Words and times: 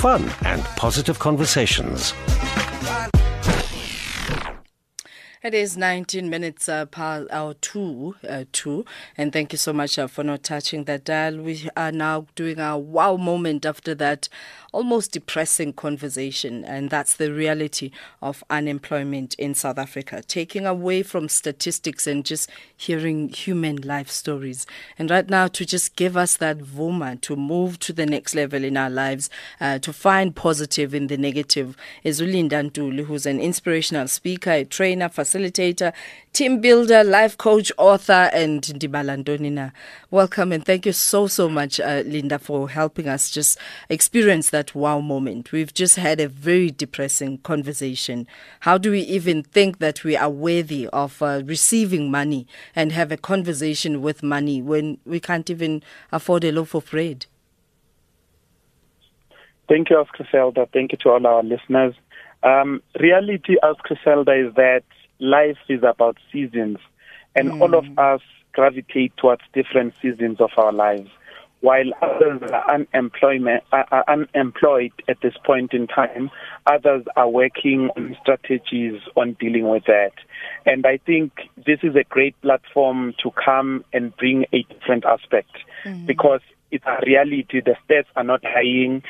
fun 0.00 0.24
and 0.46 0.64
positive 0.76 1.18
conversations. 1.18 2.14
It 5.42 5.54
is 5.54 5.74
19 5.74 6.28
minutes 6.28 6.68
uh, 6.68 6.84
past 6.84 7.28
our 7.30 7.54
two, 7.54 8.14
uh, 8.28 8.44
two, 8.52 8.84
and 9.16 9.32
thank 9.32 9.52
you 9.52 9.56
so 9.56 9.72
much 9.72 9.98
uh, 9.98 10.06
for 10.06 10.22
not 10.22 10.42
touching 10.42 10.84
that 10.84 11.04
dial. 11.04 11.38
We 11.38 11.66
are 11.78 11.90
now 11.90 12.26
doing 12.34 12.60
our 12.60 12.78
wow 12.78 13.16
moment 13.16 13.64
after 13.64 13.94
that 13.94 14.28
almost 14.72 15.12
depressing 15.12 15.72
conversation, 15.72 16.62
and 16.64 16.90
that's 16.90 17.16
the 17.16 17.32
reality 17.32 17.90
of 18.20 18.44
unemployment 18.50 19.34
in 19.34 19.54
South 19.54 19.78
Africa, 19.78 20.22
taking 20.28 20.66
away 20.66 21.02
from 21.02 21.30
statistics 21.30 22.06
and 22.06 22.22
just 22.24 22.50
hearing 22.76 23.30
human 23.30 23.76
life 23.76 24.10
stories. 24.10 24.66
And 24.98 25.10
right 25.10 25.28
now, 25.28 25.48
to 25.48 25.64
just 25.64 25.96
give 25.96 26.18
us 26.18 26.36
that 26.36 26.58
vuma 26.58 27.18
to 27.22 27.34
move 27.34 27.78
to 27.80 27.94
the 27.94 28.04
next 28.04 28.34
level 28.34 28.62
in 28.62 28.76
our 28.76 28.90
lives, 28.90 29.30
uh, 29.58 29.78
to 29.78 29.92
find 29.92 30.36
positive 30.36 30.94
in 30.94 31.06
the 31.06 31.16
negative, 31.16 31.78
is 32.04 32.20
who's 32.20 33.26
an 33.26 33.40
inspirational 33.40 34.06
speaker, 34.06 34.50
a 34.50 34.64
trainer, 34.64 35.08
facilitator, 35.08 35.29
team 36.32 36.60
builder, 36.60 37.04
life 37.04 37.36
coach, 37.36 37.72
author, 37.78 38.30
and 38.32 38.62
Ndibala 38.62 39.22
Ndonina. 39.22 39.72
Welcome 40.10 40.52
and 40.52 40.64
thank 40.64 40.86
you 40.86 40.92
so, 40.92 41.26
so 41.26 41.48
much, 41.48 41.80
uh, 41.80 42.02
Linda, 42.06 42.38
for 42.38 42.68
helping 42.68 43.08
us 43.08 43.30
just 43.30 43.58
experience 43.88 44.50
that 44.50 44.74
wow 44.74 45.00
moment. 45.00 45.52
We've 45.52 45.72
just 45.72 45.96
had 45.96 46.20
a 46.20 46.28
very 46.28 46.70
depressing 46.70 47.38
conversation. 47.38 48.26
How 48.60 48.78
do 48.78 48.90
we 48.90 49.00
even 49.00 49.42
think 49.42 49.78
that 49.78 50.04
we 50.04 50.16
are 50.16 50.30
worthy 50.30 50.88
of 50.88 51.20
uh, 51.22 51.42
receiving 51.44 52.10
money 52.10 52.46
and 52.74 52.92
have 52.92 53.12
a 53.12 53.16
conversation 53.16 54.02
with 54.02 54.22
money 54.22 54.62
when 54.62 54.98
we 55.04 55.20
can't 55.20 55.48
even 55.50 55.82
afford 56.12 56.44
a 56.44 56.52
loaf 56.52 56.74
of 56.74 56.90
bread? 56.90 57.26
Thank 59.68 59.90
you, 59.90 60.04
Griselda. 60.12 60.68
Thank 60.72 60.90
you 60.90 60.98
to 60.98 61.10
all 61.10 61.26
our 61.26 61.44
listeners. 61.44 61.94
Um, 62.42 62.82
reality, 62.98 63.56
as 63.62 63.76
Griselda, 63.84 64.32
is 64.32 64.54
that 64.54 64.82
life 65.20 65.58
is 65.68 65.82
about 65.82 66.16
seasons, 66.32 66.78
and 67.36 67.50
mm. 67.50 67.60
all 67.60 67.74
of 67.74 67.86
us 67.98 68.20
gravitate 68.52 69.16
towards 69.16 69.42
different 69.52 69.94
seasons 70.02 70.40
of 70.40 70.50
our 70.56 70.72
lives. 70.72 71.08
While 71.60 71.92
others 72.00 72.40
are 72.50 72.74
unemployment 72.74 73.64
are 73.70 74.04
unemployed 74.08 74.92
at 75.08 75.20
this 75.20 75.34
point 75.44 75.74
in 75.74 75.86
time, 75.86 76.30
others 76.66 77.04
are 77.16 77.28
working 77.28 77.90
on 77.96 78.16
strategies 78.22 78.98
on 79.14 79.36
dealing 79.38 79.68
with 79.68 79.84
that. 79.84 80.12
And 80.64 80.86
I 80.86 80.96
think 80.96 81.32
this 81.56 81.80
is 81.82 81.96
a 81.96 82.04
great 82.08 82.40
platform 82.40 83.14
to 83.22 83.30
come 83.32 83.84
and 83.92 84.16
bring 84.16 84.46
a 84.54 84.62
different 84.72 85.04
aspect 85.04 85.50
mm. 85.84 86.06
because 86.06 86.40
it's 86.70 86.86
a 86.86 86.98
reality. 87.04 87.60
The 87.60 87.76
stats 87.86 88.06
are 88.16 88.24
not 88.24 88.42
lying 88.42 89.02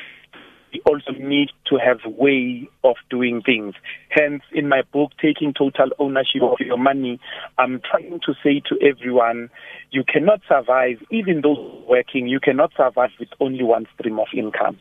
we 0.73 0.81
also 0.85 1.11
need 1.11 1.49
to 1.67 1.77
have 1.77 1.99
way 2.05 2.69
of 2.83 2.95
doing 3.09 3.41
things. 3.41 3.75
Hence, 4.09 4.43
in 4.51 4.69
my 4.69 4.83
book, 4.93 5.11
Taking 5.21 5.53
Total 5.53 5.89
Ownership 5.99 6.41
of 6.43 6.59
Your 6.59 6.77
Money, 6.77 7.19
I'm 7.57 7.81
trying 7.89 8.19
to 8.25 8.33
say 8.43 8.61
to 8.69 8.77
everyone, 8.81 9.49
you 9.91 10.03
cannot 10.03 10.41
survive, 10.47 10.97
even 11.11 11.41
though 11.41 11.83
working, 11.87 12.27
you 12.27 12.39
cannot 12.39 12.71
survive 12.77 13.11
with 13.19 13.29
only 13.39 13.63
one 13.63 13.85
stream 13.97 14.19
of 14.19 14.27
income 14.35 14.77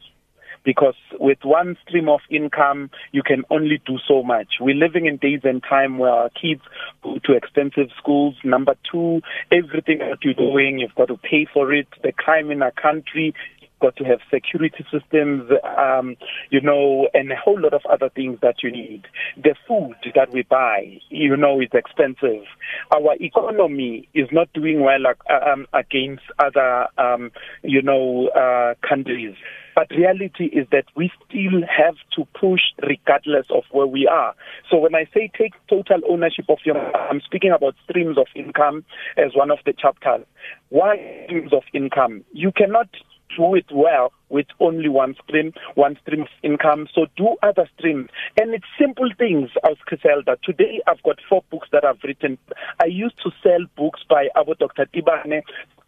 because 0.65 0.95
with 1.19 1.39
one 1.43 1.77
stream 1.87 2.09
of 2.09 2.21
income, 2.31 2.91
you 3.13 3.23
can 3.23 3.45
only 3.51 3.81
do 3.87 3.99
so 4.07 4.23
much. 4.23 4.55
We're 4.61 4.75
living 4.75 5.07
in 5.07 5.17
days 5.17 5.41
and 5.45 5.63
time 5.63 5.99
where 5.99 6.11
our 6.11 6.31
kids 6.31 6.61
go 7.03 7.19
to 7.25 7.33
expensive 7.33 7.89
schools. 7.97 8.35
Number 8.45 8.75
two, 8.91 9.23
everything 9.51 9.99
that 9.99 10.19
you're 10.23 10.35
doing, 10.35 10.79
you've 10.79 10.95
got 10.95 11.09
to 11.09 11.17
pay 11.17 11.47
for 11.53 11.73
it. 11.73 11.89
The 12.03 12.13
crime 12.13 12.51
in 12.51 12.63
our 12.63 12.73
country 12.73 13.35
got 13.81 13.97
to 13.97 14.05
have 14.05 14.21
security 14.33 14.85
systems, 14.93 15.51
um, 15.79 16.17
you 16.51 16.61
know, 16.61 17.09
and 17.15 17.31
a 17.33 17.37
whole 17.37 17.61
lot 17.61 17.75
of 17.75 17.83
other 17.87 18.09
things 18.09 18.39
that 18.43 18.63
you 18.63 18.71
need. 18.71 19.03
The 19.37 19.55
food 19.67 19.97
that 20.15 20.33
we 20.33 20.43
buy, 20.43 20.99
you 21.09 21.37
know, 21.37 21.61
is 21.61 21.71
expensive. 21.73 22.45
Our 22.93 23.15
economy 23.21 24.09
is 24.15 24.29
not 24.33 24.53
doing 24.53 24.81
well 24.83 25.07
uh, 25.07 25.51
um, 25.51 25.67
against 25.73 26.25
other, 26.39 26.87
um, 26.99 27.31
you 27.63 27.83
know, 27.83 28.29
uh, 28.29 28.75
countries. 28.87 29.35
But 29.75 29.91
reality 29.91 30.47
is 30.47 30.67
that 30.73 30.85
we 30.97 31.11
still 31.27 31.63
have 31.63 31.95
to 32.17 32.27
push 32.39 32.61
regardless 32.83 33.47
of 33.51 33.63
where 33.71 33.87
we 33.87 34.07
are. 34.07 34.35
So 34.71 34.79
when 34.79 34.95
I 34.95 35.07
say 35.15 35.31
take 35.39 35.53
total 35.69 36.01
ownership 36.09 36.47
of 36.49 36.59
your, 36.65 36.77
I'm 36.97 37.21
speaking 37.21 37.53
about 37.53 37.77
streams 37.89 38.19
of 38.19 38.27
income 38.35 38.85
as 39.17 39.33
one 39.35 39.51
of 39.51 39.59
the 39.65 39.73
chapters. 39.73 40.27
Why 40.69 41.25
streams 41.25 41.53
of 41.53 41.63
income? 41.73 42.25
You 42.33 42.53
cannot 42.53 42.89
do 43.37 43.55
it 43.55 43.67
well 43.73 44.13
with 44.31 44.47
only 44.61 44.89
one 44.89 45.15
stream, 45.25 45.53
one 45.75 45.99
stream 46.03 46.23
of 46.23 46.29
income. 46.43 46.89
So 46.95 47.07
do 47.17 47.37
other 47.43 47.69
streams. 47.79 48.09
And 48.41 48.55
it's 48.55 48.65
simple 48.79 49.11
things, 49.19 49.51
as 49.69 49.77
Griselda. 49.85 50.39
Today 50.43 50.81
I've 50.87 51.03
got 51.03 51.19
four 51.29 51.43
books 51.51 51.69
that 51.73 51.85
I've 51.85 52.03
written. 52.03 52.39
I 52.83 52.87
used 52.87 53.17
to 53.23 53.31
sell 53.43 53.67
books 53.77 54.01
by 54.09 54.29
Abu 54.37 54.55
Dr. 54.55 54.87
Tibane, 54.87 55.43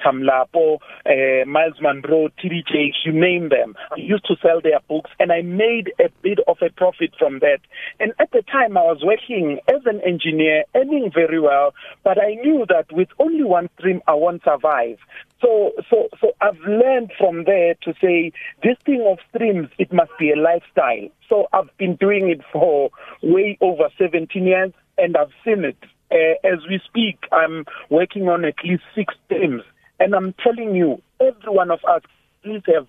Tamlapo, 0.04 0.78
uh, 1.06 1.46
Myles 1.46 1.80
Munroe, 1.80 2.28
TD 2.42 2.66
Jakes, 2.66 2.98
you 3.04 3.12
name 3.12 3.48
them. 3.48 3.74
I 3.92 4.00
used 4.00 4.26
to 4.26 4.36
sell 4.42 4.60
their 4.60 4.80
books 4.88 5.10
and 5.18 5.32
I 5.32 5.42
made 5.42 5.92
a 6.00 6.08
bit 6.22 6.38
of 6.46 6.58
a 6.60 6.70
profit 6.70 7.14
from 7.18 7.38
that. 7.38 7.60
And 8.00 8.12
at 8.18 8.30
the 8.32 8.42
time 8.42 8.76
I 8.76 8.82
was 8.82 9.02
working 9.02 9.60
as 9.68 9.82
an 9.86 10.00
engineer, 10.06 10.64
earning 10.74 11.10
very 11.14 11.40
well, 11.40 11.74
but 12.04 12.20
I 12.20 12.34
knew 12.34 12.66
that 12.68 12.92
with 12.92 13.08
only 13.18 13.44
one 13.44 13.68
stream 13.78 14.02
I 14.06 14.14
won't 14.14 14.42
survive. 14.42 14.98
So, 15.40 15.72
so, 15.90 16.08
so 16.20 16.32
I've 16.40 16.58
learned 16.60 17.12
from 17.18 17.44
there 17.44 17.74
to 17.82 17.94
say 18.00 18.31
this 18.62 18.76
thing 18.84 19.04
of 19.06 19.18
streams, 19.34 19.68
it 19.78 19.92
must 19.92 20.10
be 20.18 20.30
a 20.30 20.36
lifestyle. 20.36 21.08
So 21.28 21.46
I've 21.52 21.76
been 21.78 21.96
doing 21.96 22.28
it 22.30 22.40
for 22.52 22.90
way 23.22 23.58
over 23.60 23.88
17 23.98 24.44
years 24.44 24.72
and 24.98 25.16
I've 25.16 25.32
seen 25.44 25.64
it. 25.64 25.76
Uh, 26.10 26.34
as 26.46 26.60
we 26.68 26.80
speak, 26.84 27.24
I'm 27.32 27.64
working 27.88 28.28
on 28.28 28.44
at 28.44 28.54
least 28.64 28.82
six 28.94 29.14
streams. 29.26 29.62
And 29.98 30.14
I'm 30.14 30.34
telling 30.42 30.74
you, 30.74 31.00
every 31.20 31.52
one 31.52 31.70
of 31.70 31.80
us 31.88 32.02
please 32.42 32.62
have 32.66 32.86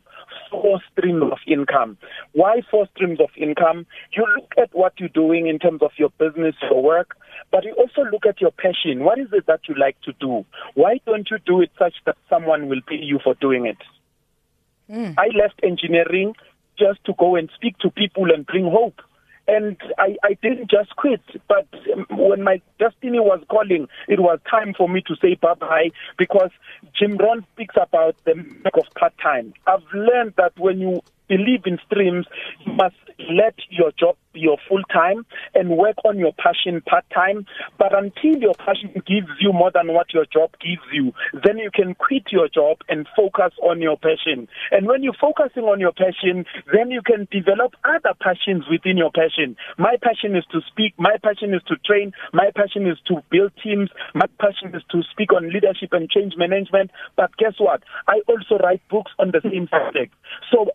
four 0.50 0.82
streams 0.92 1.24
of 1.32 1.38
income. 1.48 1.98
Why 2.34 2.62
four 2.70 2.88
streams 2.96 3.20
of 3.20 3.30
income? 3.38 3.86
You 4.12 4.26
look 4.36 4.52
at 4.58 4.74
what 4.74 4.94
you're 5.00 5.10
doing 5.10 5.48
in 5.48 5.60
terms 5.60 5.82
of 5.82 5.92
your 5.98 6.10
business, 6.20 6.56
your 6.62 6.82
work, 6.82 7.16
but 7.52 7.64
you 7.64 7.74
also 7.74 8.10
look 8.12 8.26
at 8.28 8.42
your 8.42 8.52
passion. 8.52 9.04
What 9.04 9.20
is 9.20 9.28
it 9.32 9.46
that 9.48 9.62
you 9.68 9.76
like 9.76 10.00
to 10.02 10.14
do? 10.20 10.46
Why 10.74 11.00
don't 11.06 11.30
you 11.30 11.38
do 11.46 11.62
it 11.62 11.72
such 11.78 11.94
that 12.06 12.18
someone 12.30 12.68
will 12.68 12.82
pay 12.88 12.96
you 12.96 13.20
for 13.24 13.36
doing 13.36 13.66
it? 13.66 13.78
Mm. 14.90 15.16
I 15.18 15.28
left 15.36 15.60
engineering 15.64 16.36
just 16.78 17.04
to 17.06 17.14
go 17.18 17.36
and 17.36 17.50
speak 17.56 17.78
to 17.80 17.90
people 17.90 18.32
and 18.32 18.46
bring 18.46 18.70
hope. 18.70 19.02
And 19.46 19.76
I, 19.98 20.16
I 20.24 20.38
didn't 20.42 20.72
just 20.72 20.96
quit, 20.96 21.22
but 21.50 21.68
when 22.10 22.44
my 22.44 22.62
destiny 22.80 23.20
was 23.20 23.44
calling, 23.50 23.88
it 24.08 24.22
was 24.22 24.40
time 24.50 24.74
for 24.74 24.88
me 24.88 25.02
to 25.02 25.16
say 25.22 25.36
bye 25.36 25.56
bye 25.56 25.90
because 26.18 26.50
Jim 26.98 27.18
Rohn 27.18 27.46
speaks 27.54 27.76
about 27.76 28.16
the 28.24 28.36
lack 28.64 28.78
of 28.78 28.86
part 28.98 29.14
time. 29.22 29.54
I've 29.68 29.84
learned 29.94 30.36
that 30.38 30.58
when 30.58 30.80
you 30.80 31.02
believe 31.28 31.66
in 31.66 31.78
streams, 31.86 32.26
you 32.66 32.72
must 32.72 32.96
let 33.30 33.56
your 33.70 33.92
job 33.92 34.16
your 34.34 34.58
full 34.68 34.84
time 34.92 35.26
and 35.54 35.78
work 35.78 35.96
on 36.06 36.18
your 36.18 36.34
passion 36.34 36.82
part 36.82 37.06
time. 37.14 37.46
But 37.78 37.98
until 37.98 38.38
your 38.38 38.54
passion 38.56 38.92
gives 39.06 39.30
you 39.40 39.54
more 39.54 39.72
than 39.72 39.94
what 39.94 40.14
your 40.14 40.26
job 40.26 40.52
gives 40.60 40.84
you, 40.92 41.14
then 41.44 41.58
you 41.58 41.70
can 41.74 41.96
quit 41.96 42.32
your 42.32 42.48
job 42.48 42.78
and 42.90 43.08
focus 43.16 43.54
on 43.62 43.82
your 43.82 43.98
passion. 43.98 44.48
And 44.72 44.88
when 44.88 45.04
you're 45.04 45.18
focusing 45.20 45.64
on 45.64 45.80
your 45.80 45.94
passion, 45.94 46.46
then 46.72 46.92
you 46.92 47.02
can 47.02 47.28
develop 47.32 47.74
other 47.84 48.14
passions 48.20 48.66
within 48.70 48.98
your 48.98 49.12
passion. 49.12 49.56
My 49.78 49.96
passion 50.02 50.36
is 50.36 50.46
to 50.52 50.62
speak, 50.68 50.94
my 50.98 51.18
passion 51.24 51.54
is 51.54 51.62
to 51.68 51.76
train, 51.86 52.14
my 52.34 52.52
passion 52.56 52.88
is 52.88 52.98
to 53.08 53.24
build 53.30 53.52
teams, 53.64 53.90
my 54.14 54.28
passion 54.40 54.76
is 54.76 54.84
to 54.92 55.02
speak 55.12 55.34
on 55.34 55.52
leadership 55.52 55.94
and 55.94 56.10
change 56.10 56.34
management. 56.38 56.92
But 57.16 57.36
guess 57.38 57.54
what? 57.58 57.84
I 58.08 58.22
also 58.28 58.58
write 58.64 58.82
books 58.90 59.12
on 59.20 59.32
the 59.32 59.42
same 59.44 59.68
subject. 59.70 60.14
So 60.52 60.72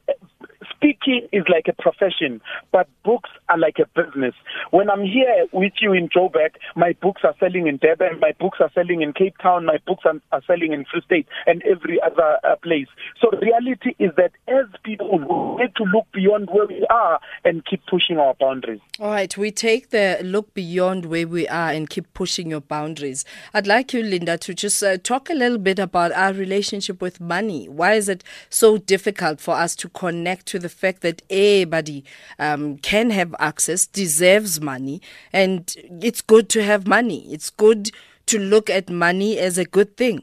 speaking 0.79 1.29
is 1.33 1.45
like 1.49 1.67
a 1.69 1.83
profession, 1.83 2.41
but 2.73 2.89
books 3.05 3.31
are 3.49 3.59
like 3.59 3.79
a 3.79 3.87
business. 4.01 4.35
When 4.71 4.89
I'm 4.89 5.03
here 5.03 5.47
with 5.53 5.73
you 5.81 5.93
in 5.93 6.09
Joburg, 6.09 6.51
my 6.77 6.95
books 7.03 7.23
are 7.25 7.35
selling 7.41 7.67
in 7.67 7.79
Durban, 7.79 8.21
my 8.21 8.33
books 8.39 8.59
are 8.61 8.71
selling 8.75 9.03
in 9.03 9.13
Cape 9.13 9.37
Town, 9.43 9.67
my 9.67 9.79
books 9.87 10.05
are, 10.05 10.21
are 10.33 10.43
selling 10.47 10.73
in 10.73 10.85
Free 10.85 11.03
State 11.03 11.27
and 11.47 11.63
every 11.65 12.01
other 12.03 12.39
uh, 12.45 12.57
place. 12.63 12.87
So 13.21 13.31
reality 13.41 13.95
is 13.99 14.13
that 14.17 14.33
as 14.47 14.67
people, 14.85 15.19
we 15.19 15.65
need 15.65 15.75
to 15.77 15.85
look 15.85 16.07
beyond 16.13 16.49
where 16.51 16.67
we 16.67 16.87
are 16.91 17.19
and 17.45 17.65
keep 17.65 17.85
pushing 17.87 18.19
our 18.19 18.35
boundaries. 18.35 18.81
All 19.01 19.11
right, 19.11 19.37
we 19.37 19.51
take 19.51 19.91
the 19.91 20.19
look 20.23 20.55
beyond 20.55 21.07
where 21.07 21.27
we 21.27 21.49
are 21.49 21.71
and 21.71 21.91
keep 21.91 22.13
pushing 22.15 22.51
your 22.51 22.61
boundaries. 22.61 23.25
I'd 23.53 23.67
like 23.67 23.93
you, 23.93 24.03
Linda, 24.03 24.39
to 24.39 24.55
just 24.55 24.83
uh, 24.83 24.99
talk 24.99 25.29
a 25.31 25.35
little 25.35 25.59
bit 25.59 25.79
about 25.79 26.13
our 26.13 26.33
relationship 26.33 27.01
with 27.01 27.21
money. 27.21 27.69
Why 27.69 27.95
is 27.95 28.09
it 28.09 28.23
so 28.49 28.79
difficult 28.79 29.41
for 29.41 29.55
us 29.55 29.75
to 29.77 29.89
connect 29.89 30.47
to 30.47 30.59
the 30.59 30.68
fact 30.69 31.03
that 31.03 31.23
everybody 31.31 32.05
um, 32.38 32.79
can 32.79 33.11
have 33.11 33.35
access, 33.38 33.87
deserves 33.87 34.61
money, 34.61 35.00
and 35.32 35.75
it's 36.03 36.20
good 36.20 36.49
to 36.50 36.62
have 36.62 36.87
money. 36.87 37.26
It's 37.32 37.50
good 37.50 37.91
to 38.26 38.38
look 38.38 38.69
at 38.69 38.91
money 38.91 39.38
as 39.38 39.59
a 39.59 39.65
good 39.65 39.97
thing. 39.97 40.23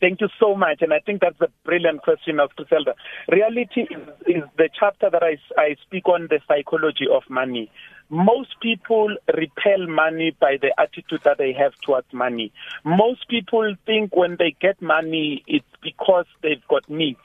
Thank 0.00 0.20
you 0.20 0.28
so 0.38 0.54
much. 0.54 0.82
And 0.82 0.92
I 0.92 1.00
think 1.00 1.20
that's 1.20 1.40
a 1.40 1.48
brilliant 1.64 2.02
question 2.02 2.38
of 2.38 2.54
Griselda. 2.54 2.94
Reality 3.30 3.82
is, 3.82 4.08
is 4.26 4.42
the 4.58 4.68
chapter 4.78 5.08
that 5.10 5.22
I, 5.22 5.38
I 5.58 5.76
speak 5.82 6.08
on 6.08 6.28
the 6.28 6.40
psychology 6.46 7.06
of 7.10 7.22
money. 7.30 7.70
Most 8.08 8.60
people 8.60 9.16
repel 9.36 9.86
money 9.88 10.36
by 10.38 10.58
the 10.60 10.72
attitude 10.78 11.22
that 11.24 11.38
they 11.38 11.52
have 11.54 11.72
towards 11.84 12.12
money. 12.12 12.52
Most 12.84 13.28
people 13.28 13.74
think 13.84 14.14
when 14.14 14.36
they 14.38 14.54
get 14.60 14.80
money, 14.80 15.42
it's 15.46 15.66
because 15.82 16.26
they've 16.42 16.66
got 16.68 16.88
needs. 16.88 17.18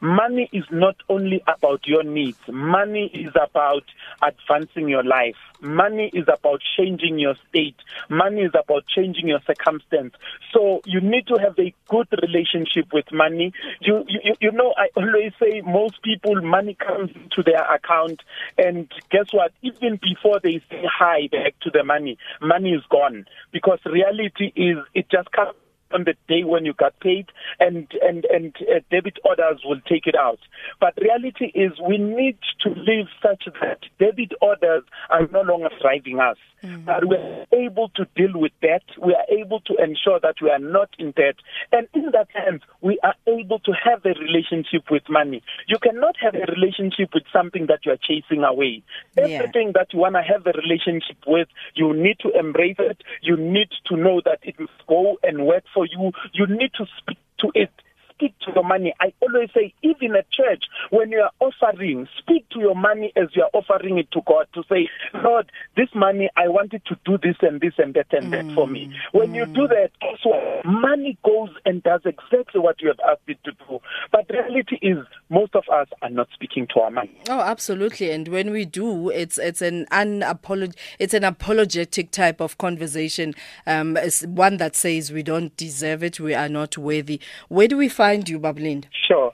Money 0.00 0.48
is 0.52 0.64
not 0.70 0.94
only 1.08 1.42
about 1.48 1.86
your 1.86 2.04
needs. 2.04 2.38
Money 2.48 3.10
is 3.12 3.32
about 3.34 3.82
advancing 4.22 4.88
your 4.88 5.02
life. 5.02 5.34
Money 5.60 6.08
is 6.14 6.24
about 6.32 6.60
changing 6.76 7.18
your 7.18 7.34
state. 7.48 7.74
Money 8.08 8.42
is 8.42 8.52
about 8.54 8.84
changing 8.86 9.26
your 9.26 9.40
circumstance. 9.44 10.14
So 10.52 10.82
you 10.84 11.00
need 11.00 11.26
to 11.26 11.38
have 11.38 11.58
a 11.58 11.74
good 11.88 12.06
relationship 12.22 12.92
with 12.92 13.06
money. 13.12 13.52
You, 13.80 14.04
you, 14.06 14.34
you 14.40 14.52
know, 14.52 14.72
I 14.76 14.88
always 14.96 15.32
say 15.40 15.62
most 15.62 16.00
people, 16.02 16.40
money 16.42 16.74
comes 16.74 17.10
into 17.16 17.42
their 17.42 17.62
account 17.74 18.22
and 18.56 18.88
guess 19.10 19.26
what? 19.32 19.52
Even 19.62 19.98
before 20.00 20.38
they 20.40 20.62
say 20.70 20.84
hi 20.84 21.28
back 21.32 21.58
to 21.62 21.70
the 21.70 21.82
money, 21.82 22.18
money 22.40 22.70
is 22.70 22.82
gone 22.88 23.26
because 23.52 23.80
reality 23.84 24.52
is 24.54 24.78
it 24.94 25.10
just 25.10 25.30
comes 25.32 25.54
on 25.92 26.04
the 26.04 26.14
day 26.28 26.44
when 26.44 26.64
you 26.64 26.72
got 26.72 26.98
paid 27.00 27.26
and 27.60 27.88
and 28.02 28.24
and 28.26 28.54
uh, 28.62 28.80
debit 28.90 29.18
orders 29.24 29.60
will 29.64 29.80
take 29.88 30.06
it 30.06 30.14
out. 30.14 30.38
But 30.80 30.94
reality 31.00 31.46
is 31.54 31.72
we 31.86 31.98
need 31.98 32.38
to 32.62 32.70
live 32.70 33.06
such 33.22 33.44
that 33.60 33.80
debit 33.98 34.32
orders 34.40 34.84
are 35.10 35.26
no 35.32 35.42
longer 35.42 35.70
driving 35.80 36.20
us. 36.20 36.36
Mm-hmm. 36.62 36.86
but 36.86 37.04
we're 37.04 37.46
able 37.52 37.88
to 37.90 38.04
deal 38.16 38.32
with 38.34 38.50
debt. 38.60 38.82
We 39.00 39.14
are 39.14 39.24
able 39.30 39.60
to 39.60 39.76
ensure 39.80 40.18
that 40.18 40.42
we 40.42 40.50
are 40.50 40.58
not 40.58 40.88
in 40.98 41.12
debt. 41.12 41.36
And 41.70 41.86
in 41.94 42.10
that 42.10 42.26
sense 42.32 42.64
we 42.80 42.98
are 43.04 43.14
able 43.28 43.60
to 43.60 43.72
have 43.72 44.04
a 44.04 44.18
relationship 44.18 44.90
with 44.90 45.04
money. 45.08 45.40
You 45.68 45.78
cannot 45.78 46.16
have 46.20 46.34
a 46.34 46.50
relationship 46.50 47.10
with 47.14 47.22
something 47.32 47.66
that 47.66 47.86
you 47.86 47.92
are 47.92 47.98
chasing 48.02 48.42
away. 48.42 48.82
Yeah. 49.16 49.24
everything 49.24 49.72
that 49.74 49.92
you 49.92 50.00
want 50.00 50.16
to 50.16 50.22
have 50.22 50.46
a 50.46 50.52
relationship 50.58 51.18
with 51.28 51.46
you 51.74 51.94
need 51.94 52.18
to 52.20 52.30
embrace 52.36 52.76
it. 52.80 53.02
You 53.22 53.36
need 53.36 53.68
to 53.86 53.96
know 53.96 54.20
that 54.24 54.40
it 54.42 54.58
must 54.58 54.86
go 54.88 55.18
and 55.22 55.46
work 55.46 55.62
for 55.72 55.77
you, 55.84 56.12
you 56.32 56.46
need 56.46 56.72
to 56.74 56.86
speak 56.98 57.18
to 57.40 57.50
it 57.54 57.70
speak 58.18 58.34
to 58.40 58.52
your 58.54 58.64
money. 58.64 58.92
I 59.00 59.12
always 59.20 59.48
say, 59.54 59.72
even 59.82 60.16
at 60.16 60.30
church, 60.30 60.64
when 60.90 61.10
you 61.10 61.20
are 61.20 61.30
offering, 61.40 62.08
speak 62.18 62.48
to 62.50 62.58
your 62.60 62.74
money 62.74 63.12
as 63.16 63.28
you 63.34 63.42
are 63.42 63.50
offering 63.52 63.98
it 63.98 64.10
to 64.12 64.20
God 64.26 64.46
to 64.54 64.62
say, 64.68 64.88
Lord, 65.14 65.50
this 65.76 65.88
money, 65.94 66.28
I 66.36 66.48
wanted 66.48 66.82
to 66.86 66.96
do 67.04 67.18
this 67.18 67.36
and 67.42 67.60
this 67.60 67.74
and 67.78 67.94
that 67.94 68.12
and 68.12 68.32
that 68.32 68.52
for 68.54 68.66
me. 68.66 68.92
When 69.12 69.30
mm. 69.30 69.36
you 69.36 69.46
do 69.46 69.68
that, 69.68 69.90
also, 70.02 70.62
money 70.64 71.16
goes 71.24 71.50
and 71.64 71.82
does 71.82 72.00
exactly 72.04 72.60
what 72.60 72.80
you 72.80 72.88
have 72.88 73.00
asked 73.08 73.28
it 73.28 73.38
to 73.44 73.52
do. 73.52 73.78
But 74.10 74.28
reality 74.30 74.78
is, 74.82 74.98
most 75.30 75.54
of 75.54 75.64
us 75.72 75.88
are 76.02 76.10
not 76.10 76.28
speaking 76.34 76.66
to 76.74 76.80
our 76.80 76.90
money. 76.90 77.16
Oh, 77.28 77.40
absolutely. 77.40 78.10
And 78.10 78.28
when 78.28 78.50
we 78.50 78.64
do, 78.64 79.10
it's 79.10 79.38
it's 79.38 79.62
an 79.62 79.86
unapolog- 79.92 80.76
it's 80.98 81.14
an 81.14 81.24
apologetic 81.24 82.10
type 82.10 82.40
of 82.40 82.58
conversation. 82.58 83.34
Um, 83.66 83.96
it's 83.96 84.22
one 84.26 84.56
that 84.56 84.74
says 84.74 85.12
we 85.12 85.22
don't 85.22 85.54
deserve 85.56 86.02
it, 86.02 86.18
we 86.18 86.34
are 86.34 86.48
not 86.48 86.78
worthy. 86.78 87.20
Where 87.48 87.68
do 87.68 87.76
we 87.76 87.88
find 87.88 88.07
find 88.08 88.28
you, 88.28 88.40
Babalind? 88.40 88.84
Sure. 89.06 89.32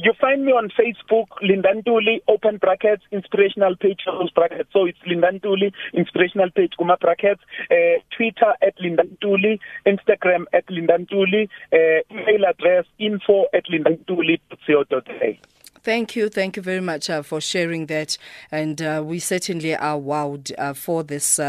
You 0.00 0.12
find 0.20 0.44
me 0.44 0.52
on 0.52 0.70
Facebook, 0.78 1.26
Lindantuli, 1.42 2.20
open 2.28 2.58
brackets, 2.58 3.02
inspirational 3.10 3.74
page, 3.74 4.00
close 4.04 4.30
brackets. 4.30 4.68
So 4.72 4.84
it's 4.84 4.98
Lindantuli, 5.00 5.72
inspirational 5.92 6.50
page, 6.50 6.74
kuma 6.78 6.96
brackets, 7.00 7.42
uh, 7.68 7.98
Twitter 8.16 8.52
at 8.62 8.78
Lindantuli, 8.78 9.58
Instagram 9.84 10.44
at 10.52 10.66
Lindantuli, 10.68 11.48
uh, 11.72 12.00
email 12.12 12.44
address 12.48 12.84
info 13.00 13.46
at 13.52 13.64
lindantuli.co.za. 13.66 15.38
Thank 15.82 16.14
you. 16.14 16.28
Thank 16.28 16.56
you 16.56 16.62
very 16.62 16.80
much 16.80 17.10
uh, 17.10 17.22
for 17.22 17.40
sharing 17.40 17.86
that. 17.86 18.18
And 18.52 18.80
uh, 18.80 19.02
we 19.04 19.18
certainly 19.18 19.74
are 19.74 19.98
wowed 19.98 20.52
uh, 20.58 20.74
for 20.74 21.02
this. 21.02 21.40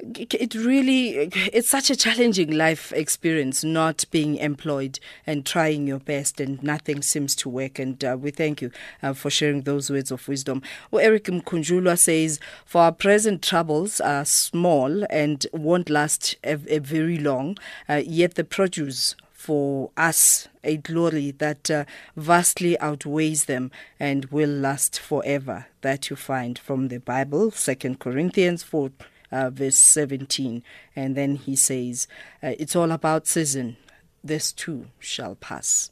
It 0.00 0.54
really 0.54 1.30
it's 1.52 1.68
such 1.68 1.88
a 1.88 1.96
challenging 1.96 2.50
life 2.50 2.92
experience 2.92 3.62
not 3.62 4.04
being 4.10 4.36
employed 4.36 4.98
and 5.26 5.46
trying 5.46 5.86
your 5.86 6.00
best 6.00 6.40
and 6.40 6.62
nothing 6.62 7.00
seems 7.00 7.34
to 7.36 7.48
work. 7.48 7.78
And 7.78 8.04
uh, 8.04 8.16
we 8.20 8.30
thank 8.30 8.60
you 8.60 8.70
uh, 9.02 9.12
for 9.12 9.30
sharing 9.30 9.62
those 9.62 9.90
words 9.90 10.10
of 10.10 10.26
wisdom. 10.26 10.62
Well 10.90 11.04
eric 11.04 11.24
mkunjulwa 11.24 11.98
says 11.98 12.40
for 12.64 12.82
our 12.82 12.92
present 12.92 13.42
troubles 13.42 14.00
are 14.00 14.24
small 14.24 15.04
and 15.10 15.46
won't 15.52 15.88
last 15.88 16.36
a, 16.44 16.58
a 16.68 16.78
very 16.78 17.18
long 17.18 17.56
uh, 17.88 18.02
yet 18.04 18.34
the 18.34 18.44
produce 18.44 19.14
for 19.32 19.90
us 19.96 20.48
a 20.64 20.78
glory 20.78 21.30
that 21.32 21.70
uh, 21.70 21.84
vastly 22.16 22.78
outweighs 22.80 23.44
them 23.44 23.70
and 24.00 24.24
will 24.26 24.48
last 24.48 24.98
forever. 24.98 25.66
That 25.82 26.08
you 26.08 26.16
find 26.16 26.58
from 26.58 26.88
the 26.88 26.98
bible 26.98 27.50
second 27.50 28.00
corinthians 28.00 28.62
4 28.62 28.90
uh, 29.34 29.50
verse 29.50 29.76
17. 29.76 30.62
And 30.94 31.16
then 31.16 31.36
he 31.36 31.56
says, 31.56 32.06
uh, 32.42 32.54
It's 32.58 32.76
all 32.76 32.92
about 32.92 33.26
season. 33.26 33.76
This 34.22 34.52
too 34.52 34.86
shall 34.98 35.34
pass. 35.34 35.90